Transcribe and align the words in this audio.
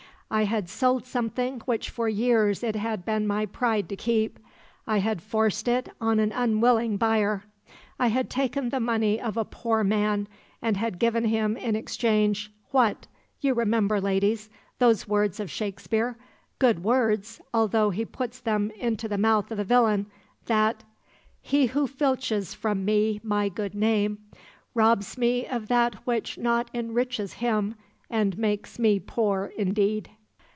I 0.33 0.45
had 0.45 0.69
sold 0.69 1.05
something 1.05 1.59
which 1.65 1.89
for 1.89 2.07
years 2.07 2.63
it 2.63 2.77
had 2.77 3.03
been 3.03 3.27
my 3.27 3.45
pride 3.45 3.89
to 3.89 3.97
keep. 3.97 4.39
I 4.87 4.99
had 4.99 5.21
forced 5.21 5.67
it 5.67 5.89
on 5.99 6.21
an 6.21 6.31
unwilling 6.31 6.95
buyer. 6.95 7.43
I 7.99 8.07
had 8.07 8.29
taken 8.29 8.69
the 8.69 8.79
money 8.79 9.19
of 9.19 9.35
a 9.35 9.43
poor 9.43 9.83
man, 9.83 10.29
and 10.61 10.77
had 10.77 10.99
given 10.99 11.25
him 11.25 11.57
in 11.57 11.75
exchange 11.75 12.49
what? 12.69 13.07
You 13.41 13.53
remember, 13.53 13.99
ladies, 13.99 14.49
those 14.79 15.05
words 15.05 15.41
of 15.41 15.51
Shakespeare 15.51 16.17
good 16.59 16.81
words, 16.81 17.41
although 17.53 17.89
he 17.89 18.05
puts 18.05 18.39
them 18.39 18.71
into 18.77 19.09
the 19.09 19.17
mouth 19.17 19.51
of 19.51 19.59
a 19.59 19.65
villain 19.65 20.05
that:"'... 20.45 20.85
He 21.41 21.65
who 21.65 21.87
filches 21.87 22.53
from 22.53 22.85
me 22.85 23.19
my 23.21 23.49
good 23.49 23.75
name 23.75 24.19
Robs 24.73 25.17
me 25.17 25.45
of 25.45 25.67
that 25.67 25.95
which 26.07 26.37
not 26.37 26.69
enriches 26.73 27.33
him 27.33 27.75
And 28.09 28.37
makes 28.37 28.79
me 28.79 28.97
poor 28.97 29.51
indeed.' 29.57 30.09